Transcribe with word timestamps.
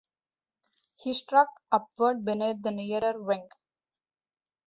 He 0.95 1.13
struck 1.13 1.49
upward 1.71 2.25
beneath 2.25 2.63
the 2.63 2.71
nearer 2.71 3.21
wing. 3.21 3.47